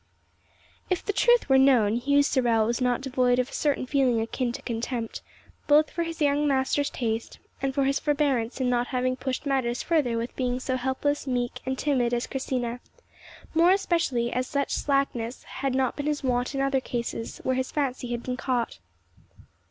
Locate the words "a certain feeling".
3.51-4.19